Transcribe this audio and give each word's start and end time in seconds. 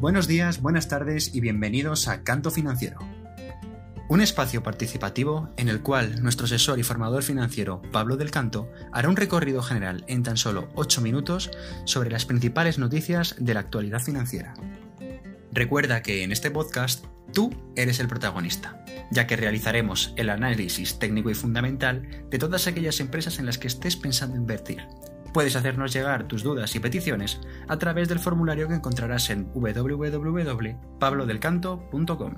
Buenos 0.00 0.28
días, 0.28 0.62
buenas 0.62 0.86
tardes 0.86 1.34
y 1.34 1.40
bienvenidos 1.40 2.06
a 2.06 2.22
Canto 2.22 2.52
Financiero. 2.52 3.00
Un 4.08 4.20
espacio 4.20 4.62
participativo 4.62 5.48
en 5.56 5.68
el 5.68 5.82
cual 5.82 6.22
nuestro 6.22 6.44
asesor 6.44 6.78
y 6.78 6.84
formador 6.84 7.24
financiero 7.24 7.82
Pablo 7.90 8.16
del 8.16 8.30
Canto 8.30 8.70
hará 8.92 9.08
un 9.08 9.16
recorrido 9.16 9.60
general 9.60 10.04
en 10.06 10.22
tan 10.22 10.36
solo 10.36 10.68
8 10.76 11.00
minutos 11.00 11.50
sobre 11.84 12.12
las 12.12 12.26
principales 12.26 12.78
noticias 12.78 13.34
de 13.40 13.54
la 13.54 13.60
actualidad 13.60 13.98
financiera. 13.98 14.54
Recuerda 15.50 16.00
que 16.00 16.22
en 16.22 16.30
este 16.30 16.52
podcast 16.52 17.04
tú 17.32 17.50
eres 17.74 17.98
el 17.98 18.06
protagonista, 18.06 18.84
ya 19.10 19.26
que 19.26 19.34
realizaremos 19.34 20.14
el 20.14 20.30
análisis 20.30 21.00
técnico 21.00 21.28
y 21.30 21.34
fundamental 21.34 22.24
de 22.30 22.38
todas 22.38 22.68
aquellas 22.68 23.00
empresas 23.00 23.40
en 23.40 23.46
las 23.46 23.58
que 23.58 23.66
estés 23.66 23.96
pensando 23.96 24.36
invertir 24.36 24.86
Puedes 25.38 25.54
hacernos 25.54 25.92
llegar 25.92 26.26
tus 26.26 26.42
dudas 26.42 26.74
y 26.74 26.80
peticiones 26.80 27.40
a 27.68 27.78
través 27.78 28.08
del 28.08 28.18
formulario 28.18 28.66
que 28.66 28.74
encontrarás 28.74 29.30
en 29.30 29.46
www.pablodelcanto.com. 29.54 32.34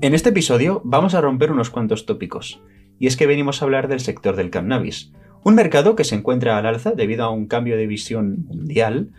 En 0.00 0.14
este 0.14 0.28
episodio 0.28 0.80
vamos 0.84 1.14
a 1.14 1.20
romper 1.20 1.50
unos 1.50 1.70
cuantos 1.70 2.06
tópicos, 2.06 2.62
y 3.00 3.08
es 3.08 3.16
que 3.16 3.26
venimos 3.26 3.60
a 3.60 3.64
hablar 3.64 3.88
del 3.88 3.98
sector 3.98 4.36
del 4.36 4.50
cannabis, 4.50 5.10
un 5.42 5.56
mercado 5.56 5.96
que 5.96 6.04
se 6.04 6.14
encuentra 6.14 6.56
al 6.56 6.66
alza 6.66 6.92
debido 6.92 7.24
a 7.24 7.30
un 7.30 7.48
cambio 7.48 7.76
de 7.76 7.88
visión 7.88 8.44
mundial, 8.46 9.10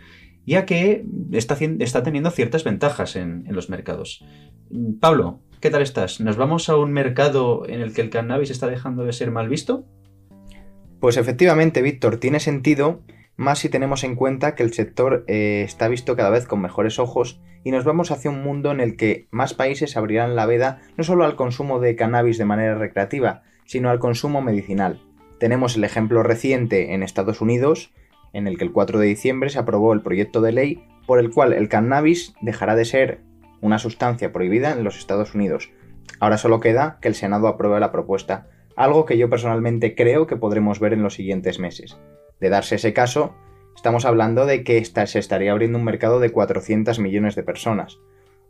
ya 0.48 0.64
que 0.64 1.04
está, 1.32 2.02
teniendo 2.02 2.30
ciertas 2.30 2.64
ventajas 2.64 3.16
en 3.16 3.44
los 3.50 3.68
mercados. 3.68 4.24
Pablo, 5.00 5.40
¿qué 5.60 5.70
tal 5.70 5.82
estás? 5.82 6.20
¿Nos 6.20 6.36
vamos 6.36 6.68
a 6.68 6.76
un 6.76 6.92
mercado 6.92 7.68
en 7.68 7.80
el 7.80 7.92
que 7.92 8.00
el 8.00 8.10
cannabis 8.10 8.50
está 8.50 8.66
dejando 8.66 9.04
de 9.04 9.12
ser 9.12 9.30
mal 9.30 9.48
visto? 9.48 9.84
Pues 11.00 11.16
efectivamente, 11.16 11.82
Víctor, 11.82 12.16
tiene 12.16 12.40
sentido, 12.40 13.02
más 13.36 13.58
si 13.58 13.68
tenemos 13.68 14.04
en 14.04 14.16
cuenta 14.16 14.54
que 14.54 14.62
el 14.62 14.72
sector 14.72 15.24
eh, 15.28 15.62
está 15.64 15.86
visto 15.88 16.16
cada 16.16 16.30
vez 16.30 16.46
con 16.46 16.60
mejores 16.60 16.98
ojos 16.98 17.40
y 17.62 17.70
nos 17.70 17.84
vamos 17.84 18.10
hacia 18.10 18.30
un 18.30 18.42
mundo 18.42 18.72
en 18.72 18.80
el 18.80 18.96
que 18.96 19.28
más 19.30 19.54
países 19.54 19.96
abrirán 19.96 20.34
la 20.34 20.46
veda 20.46 20.80
no 20.96 21.04
solo 21.04 21.24
al 21.24 21.36
consumo 21.36 21.78
de 21.78 21.94
cannabis 21.94 22.38
de 22.38 22.46
manera 22.46 22.74
recreativa, 22.74 23.42
sino 23.64 23.90
al 23.90 23.98
consumo 23.98 24.40
medicinal. 24.40 25.00
Tenemos 25.38 25.76
el 25.76 25.84
ejemplo 25.84 26.22
reciente 26.22 26.94
en 26.94 27.02
Estados 27.02 27.40
Unidos, 27.40 27.92
en 28.32 28.46
el 28.46 28.58
que 28.58 28.64
el 28.64 28.72
4 28.72 28.98
de 28.98 29.06
diciembre 29.06 29.50
se 29.50 29.58
aprobó 29.58 29.92
el 29.92 30.02
proyecto 30.02 30.40
de 30.40 30.52
ley 30.52 30.84
por 31.06 31.18
el 31.18 31.30
cual 31.30 31.52
el 31.52 31.68
cannabis 31.68 32.34
dejará 32.40 32.76
de 32.76 32.84
ser 32.84 33.20
una 33.60 33.78
sustancia 33.78 34.32
prohibida 34.32 34.72
en 34.72 34.84
los 34.84 34.98
Estados 34.98 35.34
Unidos. 35.34 35.70
Ahora 36.20 36.38
solo 36.38 36.60
queda 36.60 36.98
que 37.00 37.08
el 37.08 37.14
Senado 37.14 37.48
apruebe 37.48 37.80
la 37.80 37.92
propuesta, 37.92 38.48
algo 38.76 39.04
que 39.04 39.18
yo 39.18 39.30
personalmente 39.30 39.94
creo 39.94 40.26
que 40.26 40.36
podremos 40.36 40.80
ver 40.80 40.92
en 40.92 41.02
los 41.02 41.14
siguientes 41.14 41.58
meses. 41.58 41.98
De 42.40 42.48
darse 42.48 42.76
ese 42.76 42.92
caso, 42.92 43.34
estamos 43.74 44.04
hablando 44.04 44.46
de 44.46 44.64
que 44.64 44.84
se 44.84 45.18
estaría 45.18 45.52
abriendo 45.52 45.78
un 45.78 45.84
mercado 45.84 46.20
de 46.20 46.30
400 46.30 46.98
millones 46.98 47.34
de 47.34 47.42
personas. 47.42 47.98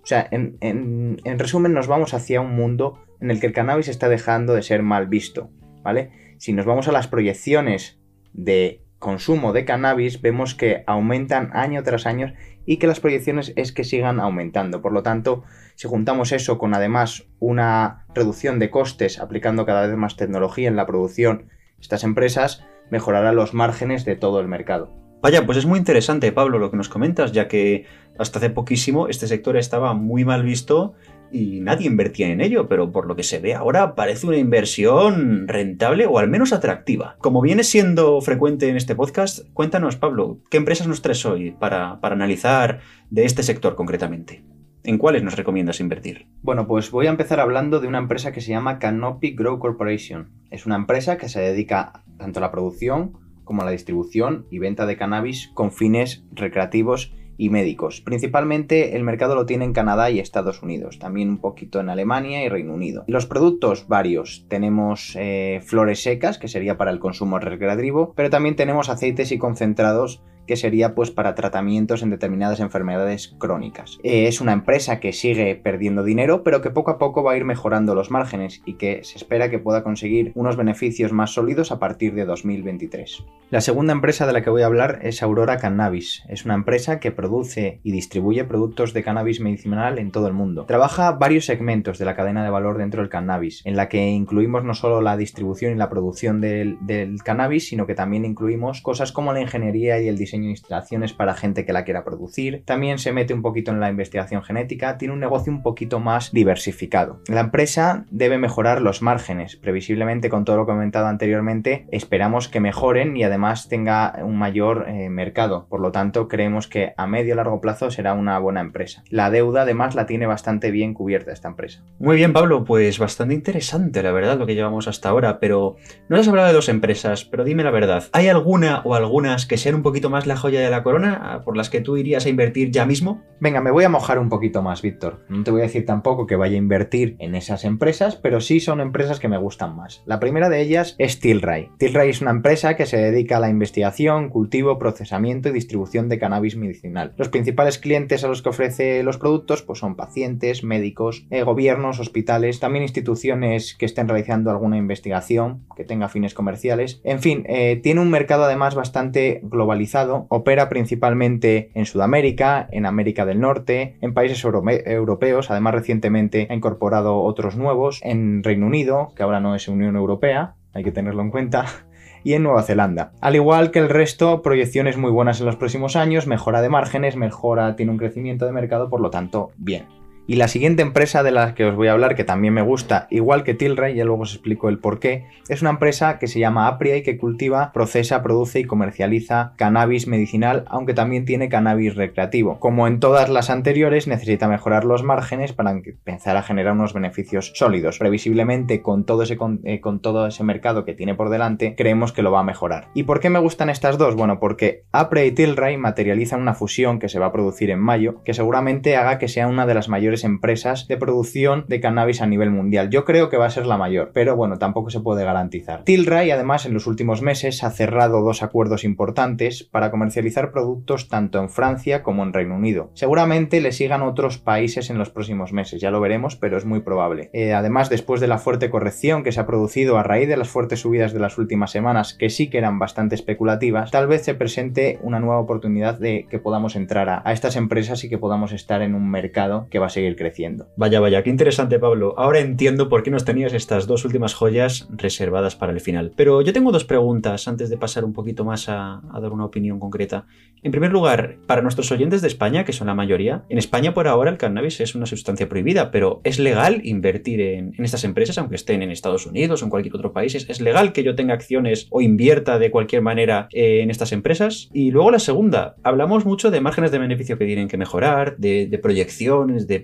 O 0.03 0.07
sea, 0.07 0.27
en, 0.31 0.57
en, 0.61 1.39
resumen, 1.39 1.75
nos 1.75 1.87
vamos 1.87 2.15
hacia 2.15 2.41
un 2.41 2.55
mundo 2.55 2.99
en 3.21 3.31
el 3.31 3.41
que 3.41 3.47
el 3.47 3.53
cannabis 3.53 3.89
está 3.89 4.09
dejando 4.09 4.55
de 4.55 4.63
ser 4.63 4.83
mal 4.83 5.07
visto, 5.07 5.51
¿vale? 5.83 6.35
Si 6.39 6.53
nos 6.53 6.67
vamos 6.67 6.89
a 6.89 6.93
las 6.93 7.09
proyecciones 7.09 8.01
de 8.33 8.85
consumo 8.99 9.53
de 9.53 9.65
cannabis, 9.65 10.21
vemos 10.21 10.55
que 10.55 10.83
aumentan 10.87 11.51
año 11.53 11.83
tras 11.83 12.07
año 12.07 12.35
y 12.67 12.77
que 12.77 12.87
las 12.87 13.01
proyecciones 13.01 13.53
es 13.57 13.73
que 13.73 13.85
sigan 13.85 14.21
aumentando. 14.21 14.83
Por 14.83 14.93
lo 14.93 15.03
tanto, 15.03 15.45
si 15.75 15.89
juntamos 15.89 16.33
eso 16.33 16.59
con 16.59 16.75
además 16.75 17.25
una 17.39 18.07
reducción 18.15 18.59
de 18.59 18.71
costes 18.71 19.21
aplicando 19.21 19.65
cada 19.65 19.87
vez 19.87 19.97
más 19.97 20.17
tecnología 20.17 20.69
en 20.69 20.77
la 20.77 20.87
producción, 20.87 21.49
estas 21.81 22.05
empresas 22.05 22.65
mejorarán 22.91 23.37
los 23.37 23.55
márgenes 23.55 24.05
de 24.05 24.17
todo 24.17 24.41
el 24.41 24.49
mercado. 24.49 24.93
Vaya, 25.21 25.45
pues 25.47 25.59
es 25.59 25.67
muy 25.67 25.79
interesante, 25.79 26.31
Pablo, 26.31 26.59
lo 26.59 26.71
que 26.71 26.77
nos 26.77 26.89
comentas, 26.89 27.33
ya 27.33 27.49
que 27.49 27.87
hasta 28.19 28.39
hace 28.39 28.51
poquísimo 28.51 29.09
este 29.09 29.27
sector 29.27 29.57
estaba 29.57 29.95
muy 29.95 30.25
mal 30.25 30.45
visto 30.45 30.95
y 31.33 31.61
nadie 31.61 31.87
invertía 31.87 32.29
en 32.29 32.41
ello, 32.41 32.69
pero 32.69 32.93
por 32.93 33.07
lo 33.07 33.17
que 33.17 33.23
se 33.23 33.39
ve 33.39 33.55
ahora 33.55 33.95
parece 33.95 34.27
una 34.27 34.37
inversión 34.37 35.49
rentable 35.49 36.07
o 36.07 36.19
al 36.19 36.29
menos 36.29 36.53
atractiva. 36.53 37.17
Como 37.19 37.41
viene 37.41 37.65
siendo 37.65 38.21
frecuente 38.21 38.69
en 38.69 38.77
este 38.77 38.95
podcast, 38.95 39.41
cuéntanos, 39.53 39.97
Pablo, 39.97 40.39
¿qué 40.51 40.57
empresas 40.57 40.87
nos 40.87 41.03
traes 41.03 41.25
hoy 41.27 41.53
para, 41.53 42.01
para 42.01 42.15
analizar 42.15 42.81
de 43.11 43.25
este 43.25 43.43
sector 43.43 43.75
concretamente? 43.75 44.45
¿En 44.85 44.97
cuáles 44.97 45.23
nos 45.23 45.37
recomiendas 45.37 45.81
invertir? 45.81 46.29
Bueno, 46.41 46.67
pues 46.67 46.91
voy 46.91 47.09
a 47.09 47.11
empezar 47.11 47.41
hablando 47.41 47.81
de 47.81 47.89
una 47.89 47.99
empresa 47.99 48.33
que 48.33 48.41
se 48.41 48.51
llama 48.51 48.79
Canopy 48.79 49.35
Grow 49.35 49.59
Corporation. 49.59 50.31
Es 50.51 50.67
una 50.67 50.77
empresa 50.77 51.19
que 51.19 51.29
se 51.29 51.41
dedica 51.41 52.05
tanto 52.17 52.39
a 52.39 52.43
la 52.43 52.51
producción 52.51 53.19
como 53.45 53.63
a 53.63 53.65
la 53.65 53.71
distribución 53.71 54.47
y 54.51 54.59
venta 54.59 54.87
de 54.87 54.97
cannabis 54.97 55.51
con 55.55 55.73
fines 55.73 56.25
recreativos 56.33 57.13
y 57.39 57.49
médicos. 57.49 58.03
Principalmente 58.03 58.97
el 58.97 59.05
mercado 59.05 59.35
lo 59.35 59.47
tiene 59.47 59.65
en 59.65 59.73
Canadá 59.73 60.11
y 60.11 60.19
Estados 60.19 60.63
Unidos, 60.63 60.99
también 60.99 61.31
un 61.31 61.39
poquito 61.39 61.81
en 61.81 61.89
Alemania 61.89 62.45
y 62.45 62.49
Reino 62.49 62.75
Unido. 62.75 63.05
Los 63.07 63.27
productos 63.27 63.87
varios, 63.89 64.45
tenemos 64.49 65.17
eh, 65.17 65.61
flores 65.65 66.03
secas, 66.03 66.39
que 66.39 66.49
sería 66.49 66.77
para 66.77 66.91
el 66.91 66.99
consumo 66.99 67.39
recreativo, 67.39 68.13
pero 68.17 68.29
también 68.29 68.57
tenemos 68.57 68.91
aceites 68.91 69.33
y 69.33 69.39
concentrados 69.39 70.21
que 70.49 70.57
sería 70.57 70.97
pues 70.97 71.13
para 71.13 71.37
tratamientos 71.37 72.03
en 72.03 72.11
determinadas 72.11 72.59
enfermedades 72.59 73.37
crónicas. 73.39 74.01
Eh, 74.03 74.27
es 74.27 74.41
una 74.41 74.53
empresa 74.53 74.99
que 74.99 75.13
sigue 75.13 75.55
perdiendo 75.55 76.03
dinero, 76.03 76.43
pero 76.43 76.63
que 76.63 76.71
poco 76.71 76.91
a 76.91 76.99
poco 76.99 77.23
va 77.23 77.33
a 77.33 77.37
ir 77.37 77.45
mejorando 77.45 77.95
los 77.95 78.11
márgenes 78.11 78.63
y 78.65 78.75
que 78.75 79.05
se 79.05 79.19
espera 79.19 79.51
que 79.51 79.59
pueda 79.59 79.85
conseguir 79.85 80.33
unos 80.35 80.57
beneficios 80.57 81.13
más 81.13 81.33
sólidos 81.33 81.71
a 81.71 81.79
partir 81.79 82.15
de 82.15 82.25
2023. 82.25 83.25
La 83.51 83.61
segunda 83.61 83.93
empresa 83.93 84.27
de 84.27 84.33
la 84.33 84.43
que 84.43 84.51
voy 84.51 84.63
a 84.63 84.67
hablar 84.67 85.01
es 85.03 85.23
Aurora 85.23 85.59
Cannabis. 85.59 86.25
Es 86.29 86.45
una 86.45 86.55
empresa 86.55 86.99
que 86.99 87.13
produce 87.13 87.81
y 87.83 87.93
distribuye 87.93 88.45
productos 88.45 88.93
de 88.95 89.03
cannabis 89.03 89.41
medicinal 89.41 89.99
en 89.99 90.11
todo 90.11 90.27
el 90.27 90.33
mundo. 90.33 90.65
Trabaja 90.65 91.13
varios 91.13 91.45
segmentos 91.45 91.99
de 91.99 92.07
la 92.07 92.17
cadena 92.17 92.43
de 92.43 92.51
valor 92.51 92.79
dentro 92.79 93.03
del 93.03 93.11
cannabis, 93.11 93.63
en 93.67 93.77
la 93.77 93.89
que 93.89 94.09
incluimos 94.09 94.65
no 94.65 94.75
solo 94.75 95.03
la 95.03 95.17
distribución 95.17 95.73
y 95.73 95.77
la 95.77 95.91
producción 95.91 96.41
del, 96.41 96.79
del 96.81 97.23
cannabis, 97.23 97.69
sino 97.69 97.87
que 97.87 97.95
también 97.95 98.25
incluimos 98.25 98.81
cosas 98.81 99.13
como 99.13 99.33
la 99.33 99.43
ingeniería 99.43 100.01
y 100.01 100.09
el 100.09 100.17
diseño 100.17 100.38
instalaciones 100.45 101.13
para 101.13 101.35
gente 101.35 101.65
que 101.65 101.73
la 101.73 101.85
quiera 101.85 102.05
producir. 102.05 102.63
También 102.65 102.99
se 102.99 103.13
mete 103.13 103.35
un 103.35 103.43
poquito 103.43 103.71
en 103.71 103.81
la 103.81 103.91
investigación 103.91 104.43
genética, 104.43 104.99
tiene 104.99 105.15
un 105.15 105.21
negocio 105.21 105.53
un 105.53 105.63
poquito 105.63 106.01
más 106.01 106.33
diversificado. 106.33 107.21
La 107.29 107.41
empresa 107.41 108.05
debe 108.11 108.39
mejorar 108.39 108.83
los 108.83 109.03
márgenes, 109.03 109.57
previsiblemente 109.57 110.31
con 110.31 110.45
todo 110.45 110.57
lo 110.57 110.67
comentado 110.67 111.07
anteriormente, 111.07 111.87
esperamos 111.91 112.49
que 112.49 112.61
mejoren 112.61 113.17
y 113.17 113.25
además 113.25 113.69
tenga 113.69 114.21
un 114.23 114.37
mayor 114.37 114.87
eh, 114.89 115.09
mercado. 115.11 115.67
Por 115.69 115.81
lo 115.81 115.93
tanto, 115.93 116.29
creemos 116.29 116.69
que 116.69 116.93
a 116.97 117.07
medio 117.07 117.35
y 117.35 117.37
largo 117.37 117.61
plazo 117.61 117.91
será 117.91 118.15
una 118.15 118.39
buena 118.39 118.61
empresa. 118.61 119.03
La 119.11 119.31
deuda 119.31 119.63
además 119.63 119.95
la 119.95 120.07
tiene 120.07 120.27
bastante 120.27 120.71
bien 120.71 120.95
cubierta 120.95 121.33
esta 121.33 121.49
empresa. 121.49 121.83
Muy 121.99 122.17
bien, 122.17 122.33
Pablo, 122.33 122.65
pues 122.65 122.99
bastante 122.99 123.35
interesante 123.35 124.03
la 124.03 124.13
verdad 124.13 124.39
lo 124.39 124.47
que 124.47 124.55
llevamos 124.55 124.89
hasta 124.89 125.09
ahora, 125.09 125.41
pero 125.41 125.77
no 126.09 126.17
has 126.17 126.29
hablado 126.29 126.49
de 126.49 126.55
dos 126.55 126.69
empresas, 126.69 127.25
pero 127.25 127.45
dime 127.45 127.65
la 127.65 127.71
verdad, 127.71 128.05
¿hay 128.13 128.29
alguna 128.29 128.83
o 128.85 128.95
algunas 128.95 129.47
que 129.47 129.57
sean 129.57 129.75
un 129.75 129.83
poquito 129.83 130.11
más 130.11 130.27
la 130.29 130.37
joya 130.37 130.61
de 130.61 130.71
la 130.71 130.83
corona 130.83 131.43
por 131.45 131.57
las 131.57 131.71
que 131.71 131.81
tú 131.81 131.97
irías 131.97 132.27
a 132.27 132.29
invertir 132.29 132.71
ya 132.71 132.87
mismo? 132.87 133.23
Venga, 133.41 133.61
me 133.61 133.71
voy 133.71 133.85
a 133.85 133.89
mojar 133.89 134.19
un 134.19 134.29
poquito 134.29 134.63
más, 134.63 134.83
Víctor. 134.83 135.25
No 135.29 135.45
te 135.45 135.51
voy 135.51 135.61
a 135.61 135.65
decir 135.65 135.87
tampoco 135.87 136.27
que 136.27 136.37
vaya 136.37 136.55
a 136.55 136.59
invertir 136.59 137.17
en 137.19 137.35
esas 137.35 137.65
empresas, 137.65 138.17
pero 138.17 138.41
sí 138.41 138.61
son 138.61 138.81
empresas 138.81 139.21
que 139.21 139.29
me 139.29 139.39
gustan 139.39 139.77
más. 139.77 140.03
La 140.07 140.21
primera 140.21 140.49
de 140.49 140.61
ellas 140.61 140.97
es 140.99 141.21
Tilray. 141.21 141.71
Tilray 141.79 142.11
es 142.11 142.21
una 142.21 142.33
empresa 142.33 142.77
que 142.77 142.87
se 142.87 142.97
dedica 142.97 143.37
a 143.37 143.41
la 143.41 143.49
investigación, 143.49 144.29
cultivo, 144.29 144.79
procesamiento 144.79 145.49
y 145.49 145.53
distribución 145.53 146.09
de 146.09 146.19
cannabis 146.19 146.57
medicinal. 146.57 147.15
Los 147.17 147.29
principales 147.29 147.79
clientes 147.79 148.25
a 148.25 148.29
los 148.29 148.43
que 148.43 148.49
ofrece 148.49 149.03
los 149.03 149.19
productos 149.19 149.63
pues 149.63 149.79
son 149.79 149.97
pacientes, 149.97 150.65
médicos, 150.65 151.27
eh, 151.31 151.43
gobiernos, 151.43 152.01
hospitales, 152.01 152.61
también 152.61 152.83
instituciones 152.83 153.77
que 153.79 153.87
estén 153.87 154.09
realizando 154.09 154.51
alguna 154.51 154.77
investigación 154.77 155.65
que 155.77 155.85
tenga 155.85 156.09
fines 156.09 156.35
comerciales. 156.35 157.01
En 157.05 157.21
fin, 157.21 157.45
eh, 157.49 157.79
tiene 157.83 158.01
un 158.01 158.11
mercado 158.11 158.45
además 158.45 158.75
bastante 158.75 159.41
globalizado 159.45 160.08
opera 160.09 160.69
principalmente 160.69 161.71
en 161.75 161.87
Sudamérica, 161.87 162.69
en 162.71 162.87
América 162.87 163.27
del 163.27 163.41
Norte, 163.41 163.97
en 164.01 164.15
países 164.15 164.45
europeos, 164.45 165.51
además 165.51 165.75
recientemente 165.75 166.47
ha 166.51 166.55
incorporado 166.55 167.21
otros 167.23 167.57
nuevos, 167.57 168.01
en 168.03 168.43
Reino 168.43 168.67
Unido, 168.67 169.13
que 169.15 169.23
ahora 169.23 169.41
no 169.41 169.55
es 169.55 169.69
Unión 169.69 169.97
Europea, 169.97 170.55
hay 170.75 170.85
que 170.85 170.93
tenerlo 170.93 171.23
en 171.23 171.31
cuenta, 171.31 171.67
y 172.25 172.35
en 172.35 172.43
Nueva 172.43 172.63
Zelanda. 172.63 173.13
Al 173.21 173.37
igual 173.37 173.71
que 173.71 173.79
el 173.79 173.89
resto, 173.89 174.43
proyecciones 174.43 174.97
muy 174.97 175.11
buenas 175.11 175.41
en 175.41 175.47
los 175.47 175.57
próximos 175.57 175.97
años, 175.97 176.27
mejora 176.27 176.63
de 176.63 176.69
márgenes, 176.69 177.17
mejora, 177.17 177.77
tiene 177.77 177.93
un 177.93 177.99
crecimiento 177.99 178.47
de 178.47 178.53
mercado, 178.53 178.91
por 178.91 179.01
lo 179.01 179.11
tanto, 179.11 179.51
bien. 179.57 179.87
Y 180.31 180.37
la 180.37 180.49
siguiente 180.49 180.83
empresa 180.83 181.23
de 181.23 181.31
la 181.31 181.55
que 181.55 181.65
os 181.65 181.75
voy 181.75 181.89
a 181.89 181.93
hablar, 181.93 182.15
que 182.15 182.23
también 182.23 182.53
me 182.53 182.61
gusta, 182.61 183.07
igual 183.09 183.45
que 183.45 183.55
Tilray, 183.55 183.95
ya 183.95 184.05
luego 184.05 184.25
os 184.25 184.35
explico 184.35 184.69
el 184.69 184.79
por 184.79 185.01
qué, 185.01 185.25
es 185.49 185.63
una 185.63 185.71
empresa 185.71 186.19
que 186.19 186.27
se 186.27 186.39
llama 186.39 186.67
Apria 186.67 186.99
y 186.99 187.03
que 187.03 187.17
cultiva, 187.17 187.73
procesa, 187.73 188.23
produce 188.23 188.61
y 188.61 188.65
comercializa 188.65 189.55
cannabis 189.57 190.07
medicinal, 190.07 190.67
aunque 190.69 190.93
también 190.93 191.25
tiene 191.25 191.49
cannabis 191.49 191.95
recreativo. 191.95 192.61
Como 192.61 192.87
en 192.87 193.01
todas 193.01 193.31
las 193.31 193.49
anteriores, 193.49 194.07
necesita 194.07 194.49
mejorar 194.49 194.85
los 194.85 195.03
márgenes 195.03 195.55
para 195.55 195.71
empezar 195.71 196.37
a 196.37 196.43
generar 196.43 196.75
unos 196.75 196.93
beneficios 196.93 197.53
sólidos. 197.55 197.99
Previsiblemente, 197.99 198.83
con 198.83 199.07
todo 199.07 199.23
ese, 199.23 199.39
con, 199.39 199.63
eh, 199.65 199.81
todo 200.03 200.27
ese 200.27 200.45
mercado 200.45 200.85
que 200.85 200.93
tiene 200.93 201.15
por 201.15 201.31
delante, 201.31 201.75
creemos 201.75 202.13
que 202.13 202.21
lo 202.21 202.33
va 202.33 202.41
a 202.41 202.45
mejorar. 202.45 202.89
¿Y 202.93 203.05
por 203.05 203.21
qué 203.21 203.31
me 203.31 203.39
gustan 203.39 203.71
estas 203.71 203.97
dos? 203.97 204.15
Bueno, 204.15 204.41
porque 204.41 204.85
Apria 204.93 205.25
y 205.25 205.33
Tilray 205.33 205.79
materializan 205.79 206.43
una 206.43 206.53
fusión 206.53 206.99
que 206.99 207.09
se 207.09 207.19
va 207.19 207.29
a 207.29 207.33
producir 207.33 207.71
en 207.71 207.81
mayo, 207.81 208.23
que 208.25 208.35
seguramente 208.35 208.95
haga 208.99 209.19
que 209.19 209.29
sea 209.29 209.49
una 209.49 209.65
de 209.65 209.73
las 209.73 209.89
mayores 209.89 210.18
empresas 210.25 210.87
de 210.89 210.97
producción 210.97 211.65
de 211.69 211.81
cannabis 211.81 212.23
a 212.23 212.27
nivel 212.27 212.51
mundial. 212.51 212.91
Yo 212.91 213.05
creo 213.05 213.29
que 213.29 213.37
va 213.37 213.47
a 213.47 213.51
ser 213.51 213.67
la 213.67 213.77
mayor, 213.77 214.11
pero 214.13 214.37
bueno, 214.37 214.59
tampoco 214.59 214.91
se 214.91 215.01
puede 215.01 215.25
garantizar. 215.25 215.85
Tilray 215.85 216.31
además 216.31 216.67
en 216.67 216.75
los 216.75 216.87
últimos 216.87 217.23
meses 217.23 217.65
ha 217.65 217.71
cerrado 217.71 218.23
dos 218.23 218.43
acuerdos 218.43 218.85
importantes 218.85 219.65
para 219.65 219.91
comercializar 219.91 220.51
productos 220.51 221.09
tanto 221.09 221.41
en 221.41 221.51
Francia 221.51 222.03
como 222.03 222.23
en 222.23 222.33
Reino 222.33 222.57
Unido. 222.57 222.91
Seguramente 222.95 223.61
le 223.61 223.73
sigan 223.73 224.03
otros 224.03 224.39
países 224.39 224.91
en 224.91 224.99
los 224.99 225.11
próximos 225.11 225.53
meses, 225.53 225.81
ya 225.81 225.91
lo 225.91 226.01
veremos, 226.01 226.37
pero 226.37 226.57
es 226.57 226.65
muy 226.65 226.81
probable. 226.81 227.31
Eh, 227.33 227.53
además, 227.53 227.91
después 227.91 228.21
de 228.21 228.29
la 228.29 228.39
fuerte 228.39 228.71
corrección 228.71 229.23
que 229.23 229.33
se 229.33 229.41
ha 229.41 229.47
producido 229.47 229.99
a 229.99 230.03
raíz 230.03 230.29
de 230.29 230.37
las 230.37 230.49
fuertes 230.49 230.81
subidas 230.81 231.13
de 231.13 231.21
las 231.21 231.39
últimas 231.39 231.71
semanas, 231.71 232.15
que 232.15 232.31
sí 232.31 232.49
que 232.49 232.59
eran 232.59 232.79
bastante 232.79 233.15
especulativas, 233.15 233.91
tal 233.91 234.07
vez 234.07 234.25
se 234.25 234.35
presente 234.35 234.99
una 235.03 235.21
nueva 235.21 235.41
oportunidad 235.41 235.99
de 235.99 236.27
que 236.31 236.39
podamos 236.39 236.77
entrar 236.77 237.09
a, 237.09 237.23
a 237.25 237.33
estas 237.33 237.57
empresas 237.57 238.05
y 238.05 238.09
que 238.09 238.19
podamos 238.19 238.53
estar 238.53 238.83
en 238.83 238.95
un 238.95 239.11
mercado 239.11 239.67
que 239.71 239.79
va 239.79 239.87
a 239.87 239.91
seguir 239.91 240.08
creciendo. 240.17 240.69
Vaya, 240.77 241.01
vaya, 241.01 241.23
qué 241.23 241.31
interesante 241.31 241.79
Pablo. 241.79 242.15
Ahora 242.17 242.41
entiendo 242.41 242.89
por 242.89 243.03
qué 243.03 243.11
nos 243.11 243.25
tenías 243.25 243.53
estas 243.53 243.87
dos 243.87 244.05
últimas 244.05 244.35
joyas 244.35 244.89
reservadas 244.91 245.57
para 245.57 245.73
el 245.73 245.81
final. 245.81 246.13
Pero 246.17 246.43
yo 246.43 246.53
tengo 246.53 246.73
dos 246.73 246.85
preguntas 246.85 247.49
antes 247.49 247.71
de 247.71 247.77
pasar 247.77 248.05
un 248.05 248.13
poquito 248.13 248.45
más 248.45 248.69
a, 248.69 249.01
dar 249.21 249.33
una 249.33 249.45
opinión 249.45 249.79
concreta. 249.79 250.27
En 250.63 250.73
primer 250.73 250.91
lugar, 250.91 251.37
para 251.47 251.63
nuestros 251.63 251.91
oyentes 251.93 252.21
de 252.21 252.29
España, 252.29 252.65
que 252.65 252.73
son 252.73 252.89
la 252.89 252.95
mayoría, 252.95 253.45
en 253.49 253.59
España 253.59 253.95
por 253.95 254.09
ahora 254.09 254.31
el 254.31 254.39
cannabis 254.39 254.81
es 254.81 254.95
una 254.95 255.07
sustancia 255.07 255.49
prohibida, 255.49 255.91
pero 255.91 256.21
¿es 256.25 256.39
legal 256.39 256.81
invertir 256.85 257.41
en, 257.41 257.75
estas 257.79 258.05
empresas, 258.05 258.39
aunque 258.39 258.57
estén 258.57 258.83
en 258.83 258.91
Estados 258.91 259.27
Unidos 259.27 259.63
o 259.63 259.67
en 259.67 259.71
cualquier 259.71 259.95
otro 259.95 260.13
país? 260.13 260.35
¿Es, 260.35 260.61
legal 260.61 260.93
que 260.93 261.05
yo 261.05 261.15
tenga 261.15 261.35
acciones 261.35 261.87
o 261.91 262.01
invierta 262.01 262.59
de 262.59 262.71
cualquier 262.71 263.03
manera 263.03 263.49
eh, 263.53 263.81
en 263.83 263.91
estas 263.91 264.13
empresas? 264.13 264.69
Y 264.73 264.91
luego 264.91 265.11
la 265.13 265.21
segunda, 265.21 265.77
hablamos 265.85 266.25
mucho 266.25 266.51
de 266.51 266.61
márgenes 266.61 266.91
de 266.91 266.99
beneficio 266.99 267.39
que 267.39 267.47
tienen 267.47 267.69
que 267.69 267.77
mejorar, 267.77 268.37
de, 268.39 268.67
de 268.67 268.79
proyecciones, 268.79 269.69
de 269.69 269.81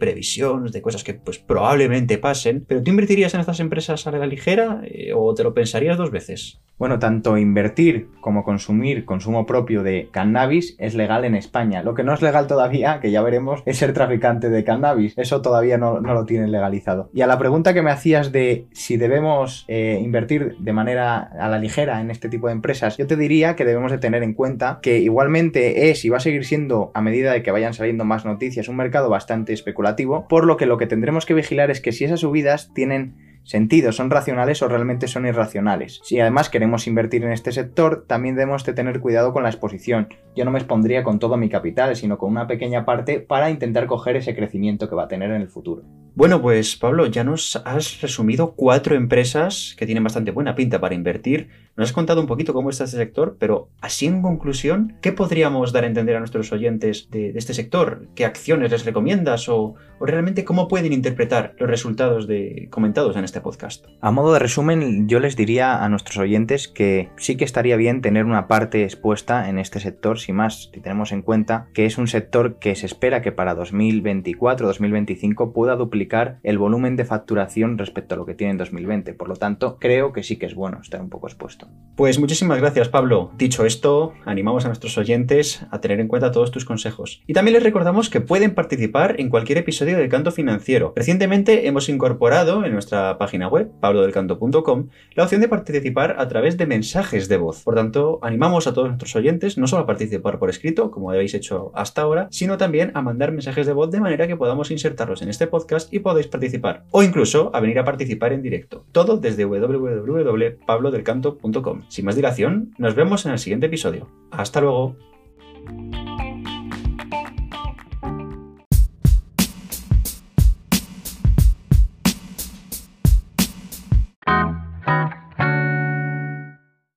de 0.72 0.82
cosas 0.82 1.04
que 1.04 1.14
pues 1.14 1.38
probablemente 1.38 2.18
pasen, 2.18 2.64
pero 2.66 2.82
¿tú 2.82 2.90
invertirías 2.90 3.34
en 3.34 3.40
estas 3.40 3.60
empresas 3.60 4.06
a 4.06 4.12
la 4.12 4.26
ligera 4.26 4.82
eh, 4.84 5.12
o 5.14 5.34
te 5.34 5.44
lo 5.44 5.54
pensarías 5.54 5.98
dos 5.98 6.10
veces? 6.10 6.60
Bueno, 6.76 6.98
tanto 6.98 7.38
invertir 7.38 8.08
como 8.20 8.42
consumir 8.42 9.04
consumo 9.04 9.46
propio 9.46 9.84
de 9.84 10.08
cannabis 10.10 10.74
es 10.78 10.94
legal 10.94 11.24
en 11.24 11.36
España. 11.36 11.84
Lo 11.84 11.94
que 11.94 12.02
no 12.02 12.12
es 12.12 12.20
legal 12.20 12.48
todavía, 12.48 12.98
que 13.00 13.12
ya 13.12 13.22
veremos, 13.22 13.62
es 13.64 13.78
ser 13.78 13.92
traficante 13.92 14.50
de 14.50 14.64
cannabis. 14.64 15.14
Eso 15.16 15.40
todavía 15.40 15.78
no, 15.78 16.00
lo 16.00 16.24
tienen 16.24 16.50
legalizado. 16.50 17.10
Y 17.14 17.20
a 17.20 17.28
la 17.28 17.38
pregunta 17.38 17.74
que 17.74 17.82
me 17.82 17.92
hacías 17.92 18.32
de 18.32 18.66
si 18.72 18.96
debemos 18.96 19.64
eh, 19.68 20.00
invertir 20.02 20.56
de 20.58 20.72
manera 20.72 21.18
a 21.18 21.48
la 21.48 21.58
ligera 21.58 22.00
en 22.00 22.10
este 22.10 22.28
tipo 22.28 22.48
de 22.48 22.54
empresas, 22.54 22.96
yo 22.96 23.06
te 23.06 23.16
diría 23.16 23.54
que 23.54 23.64
debemos 23.64 23.92
de 23.92 23.98
tener 23.98 24.24
en 24.24 24.34
cuenta 24.34 24.80
que 24.82 24.98
igualmente 24.98 25.90
es 25.90 26.04
y 26.04 26.08
va 26.08 26.16
a 26.16 26.20
seguir 26.20 26.44
siendo 26.44 26.90
a 26.94 27.02
medida 27.02 27.32
de 27.32 27.42
que 27.44 27.52
vayan 27.52 27.74
saliendo 27.74 28.04
más 28.04 28.24
noticias 28.24 28.68
un 28.68 28.76
mercado 28.76 29.08
bastante 29.08 29.52
especulativo, 29.52 30.26
por 30.28 30.44
lo 30.44 30.56
que 30.56 30.66
lo 30.66 30.76
que 30.76 30.86
tendremos 30.86 31.24
que 31.24 31.34
vigilar 31.34 31.70
es 31.70 31.80
que 31.80 31.92
si 31.92 32.04
esas 32.04 32.20
subidas 32.20 32.72
tienen 32.74 33.33
sentido, 33.44 33.92
son 33.92 34.10
racionales 34.10 34.62
o 34.62 34.68
realmente 34.68 35.06
son 35.06 35.26
irracionales. 35.26 36.00
Si 36.02 36.18
además 36.18 36.50
queremos 36.50 36.86
invertir 36.86 37.24
en 37.24 37.32
este 37.32 37.52
sector, 37.52 38.04
también 38.06 38.34
debemos 38.34 38.64
de 38.64 38.72
tener 38.72 39.00
cuidado 39.00 39.32
con 39.32 39.44
la 39.44 39.50
exposición. 39.50 40.08
Yo 40.34 40.44
no 40.44 40.50
me 40.50 40.58
expondría 40.58 41.04
con 41.04 41.18
todo 41.18 41.36
mi 41.36 41.48
capital, 41.48 41.94
sino 41.94 42.18
con 42.18 42.30
una 42.30 42.46
pequeña 42.46 42.84
parte 42.84 43.20
para 43.20 43.50
intentar 43.50 43.86
coger 43.86 44.16
ese 44.16 44.34
crecimiento 44.34 44.88
que 44.88 44.96
va 44.96 45.04
a 45.04 45.08
tener 45.08 45.30
en 45.30 45.42
el 45.42 45.48
futuro. 45.48 45.82
Bueno, 46.16 46.40
pues 46.40 46.76
Pablo, 46.76 47.06
ya 47.06 47.24
nos 47.24 47.60
has 47.64 48.00
resumido 48.00 48.52
cuatro 48.54 48.94
empresas 48.94 49.74
que 49.76 49.84
tienen 49.84 50.04
bastante 50.04 50.30
buena 50.30 50.54
pinta 50.54 50.80
para 50.80 50.94
invertir. 50.94 51.48
Nos 51.76 51.88
has 51.88 51.92
contado 51.92 52.20
un 52.20 52.28
poquito 52.28 52.52
cómo 52.52 52.70
está 52.70 52.84
este 52.84 52.98
sector, 52.98 53.36
pero 53.40 53.68
así 53.80 54.06
en 54.06 54.22
conclusión, 54.22 54.96
¿qué 55.02 55.10
podríamos 55.10 55.72
dar 55.72 55.82
a 55.82 55.88
entender 55.88 56.14
a 56.14 56.20
nuestros 56.20 56.52
oyentes 56.52 57.08
de, 57.10 57.32
este 57.34 57.52
sector? 57.52 58.06
¿Qué 58.14 58.24
acciones 58.24 58.70
les 58.70 58.84
recomiendas 58.84 59.48
o, 59.48 59.74
o, 59.98 60.06
realmente 60.06 60.44
cómo 60.44 60.68
pueden 60.68 60.92
interpretar 60.92 61.56
los 61.58 61.68
resultados 61.68 62.28
de, 62.28 62.68
comentados 62.70 63.16
en 63.16 63.24
este 63.24 63.40
podcast? 63.40 63.84
A 64.00 64.12
modo 64.12 64.34
de 64.34 64.38
resumen, 64.38 65.08
yo 65.08 65.18
les 65.18 65.34
diría 65.34 65.82
a 65.82 65.88
nuestros 65.88 66.18
oyentes 66.18 66.68
que 66.68 67.08
sí 67.16 67.36
que 67.36 67.44
estaría 67.44 67.74
bien 67.74 68.02
tener 68.02 68.24
una 68.24 68.46
parte 68.46 68.84
expuesta 68.84 69.48
en 69.48 69.58
este 69.58 69.80
sector, 69.80 70.20
si 70.20 70.32
más, 70.32 70.70
si 70.72 70.80
tenemos 70.80 71.10
en 71.10 71.22
cuenta 71.22 71.66
que 71.74 71.86
es 71.86 71.98
un 71.98 72.06
sector 72.06 72.60
que 72.60 72.76
se 72.76 72.86
espera 72.86 73.20
que 73.20 73.32
para 73.32 73.56
2024-2025 73.56 75.52
pueda 75.52 75.74
duplicar 75.74 76.03
el 76.42 76.58
volumen 76.58 76.96
de 76.96 77.04
facturación 77.04 77.78
respecto 77.78 78.14
a 78.14 78.18
lo 78.18 78.26
que 78.26 78.34
tiene 78.34 78.52
en 78.52 78.58
2020. 78.58 79.14
Por 79.14 79.28
lo 79.28 79.36
tanto, 79.36 79.78
creo 79.78 80.12
que 80.12 80.22
sí 80.22 80.36
que 80.36 80.46
es 80.46 80.54
bueno 80.54 80.78
estar 80.82 81.00
un 81.00 81.10
poco 81.10 81.26
expuesto. 81.26 81.68
Pues 81.96 82.18
muchísimas 82.18 82.60
gracias, 82.60 82.88
Pablo. 82.88 83.30
Dicho 83.36 83.64
esto, 83.64 84.14
animamos 84.24 84.64
a 84.64 84.68
nuestros 84.68 84.98
oyentes 84.98 85.66
a 85.70 85.80
tener 85.80 86.00
en 86.00 86.08
cuenta 86.08 86.32
todos 86.32 86.50
tus 86.50 86.64
consejos. 86.64 87.22
Y 87.26 87.32
también 87.32 87.54
les 87.54 87.62
recordamos 87.62 88.10
que 88.10 88.20
pueden 88.20 88.54
participar 88.54 89.16
en 89.18 89.28
cualquier 89.28 89.58
episodio 89.58 89.96
del 89.96 90.08
Canto 90.08 90.32
Financiero. 90.32 90.92
Recientemente 90.96 91.66
hemos 91.66 91.88
incorporado 91.88 92.64
en 92.64 92.72
nuestra 92.72 93.18
página 93.18 93.48
web, 93.48 93.70
pablodelcanto.com, 93.80 94.88
la 95.14 95.22
opción 95.22 95.40
de 95.40 95.48
participar 95.48 96.16
a 96.18 96.28
través 96.28 96.56
de 96.56 96.66
mensajes 96.66 97.28
de 97.28 97.36
voz. 97.36 97.62
Por 97.62 97.74
tanto, 97.74 98.18
animamos 98.22 98.66
a 98.66 98.74
todos 98.74 98.88
nuestros 98.88 99.14
oyentes 99.16 99.56
no 99.56 99.66
solo 99.66 99.84
a 99.84 99.86
participar 99.86 100.38
por 100.38 100.50
escrito, 100.50 100.90
como 100.90 101.10
habéis 101.10 101.34
hecho 101.34 101.70
hasta 101.74 102.02
ahora, 102.02 102.28
sino 102.30 102.58
también 102.58 102.90
a 102.94 103.02
mandar 103.02 103.32
mensajes 103.32 103.66
de 103.66 103.72
voz 103.72 103.90
de 103.90 104.00
manera 104.00 104.26
que 104.26 104.36
podamos 104.36 104.70
insertarlos 104.70 105.22
en 105.22 105.28
este 105.28 105.46
podcast 105.46 105.93
y 105.94 106.00
podéis 106.00 106.26
participar. 106.26 106.84
O 106.90 107.04
incluso 107.04 107.52
a 107.54 107.60
venir 107.60 107.78
a 107.78 107.84
participar 107.84 108.32
en 108.32 108.42
directo. 108.42 108.84
Todo 108.90 109.16
desde 109.16 109.44
www.pablodelcanto.com. 109.44 111.82
Sin 111.88 112.04
más 112.04 112.16
dilación, 112.16 112.74
nos 112.78 112.96
vemos 112.96 113.24
en 113.26 113.32
el 113.32 113.38
siguiente 113.38 113.66
episodio. 113.66 114.08
Hasta 114.32 114.60
luego. 114.60 114.96